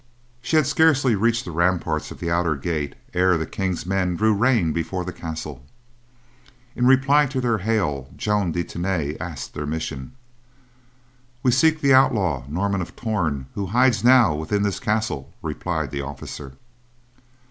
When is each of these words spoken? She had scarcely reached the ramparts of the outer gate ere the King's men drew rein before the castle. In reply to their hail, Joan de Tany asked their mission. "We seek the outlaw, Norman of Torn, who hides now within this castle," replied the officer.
She 0.41 0.55
had 0.55 0.65
scarcely 0.65 1.13
reached 1.13 1.45
the 1.45 1.51
ramparts 1.51 2.09
of 2.09 2.19
the 2.19 2.31
outer 2.31 2.55
gate 2.55 2.95
ere 3.13 3.37
the 3.37 3.45
King's 3.45 3.85
men 3.85 4.15
drew 4.15 4.33
rein 4.33 4.73
before 4.73 5.05
the 5.05 5.13
castle. 5.13 5.63
In 6.75 6.87
reply 6.87 7.27
to 7.27 7.39
their 7.39 7.59
hail, 7.59 8.09
Joan 8.17 8.51
de 8.51 8.63
Tany 8.63 9.15
asked 9.19 9.53
their 9.53 9.67
mission. 9.67 10.13
"We 11.43 11.51
seek 11.51 11.81
the 11.81 11.93
outlaw, 11.93 12.45
Norman 12.47 12.81
of 12.81 12.95
Torn, 12.95 13.45
who 13.53 13.67
hides 13.67 14.03
now 14.03 14.33
within 14.33 14.63
this 14.63 14.79
castle," 14.79 15.35
replied 15.43 15.91
the 15.91 16.01
officer. 16.01 16.53